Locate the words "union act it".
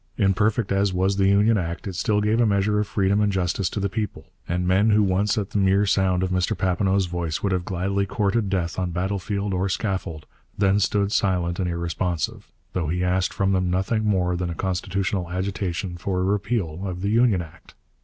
1.27-1.93